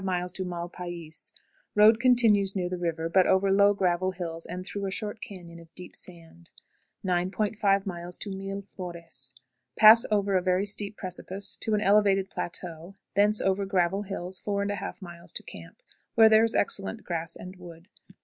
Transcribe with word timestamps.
Mal 0.03 0.67
Pais. 0.67 1.31
Road 1.75 1.99
continues 1.99 2.55
near 2.55 2.67
the 2.67 2.75
river, 2.79 3.07
but 3.07 3.27
over 3.27 3.51
low 3.51 3.71
gravel 3.75 4.09
hills 4.13 4.47
and 4.47 4.65
through 4.65 4.87
a 4.87 4.89
short 4.89 5.19
cañon 5.21 5.61
of 5.61 5.71
deep 5.75 5.95
sand. 5.95 6.49
9.50. 7.05 8.25
Mil 8.35 8.63
Flores. 8.63 9.35
Pass 9.77 10.07
over 10.09 10.35
a 10.35 10.41
very 10.41 10.65
steep 10.65 10.97
precipice 10.97 11.55
to 11.57 11.75
an 11.75 11.81
elevated 11.81 12.31
plateau, 12.31 12.95
thence 13.15 13.43
over 13.43 13.63
gravel 13.63 14.01
hills 14.01 14.39
4 14.39 14.65
1/2 14.65 14.99
miles 15.03 15.31
to 15.33 15.43
camp, 15.43 15.83
where 16.15 16.29
there 16.29 16.43
is 16.43 16.55
excellent 16.55 17.03
grass 17.03 17.35
and 17.35 17.57
wood. 17.57 17.87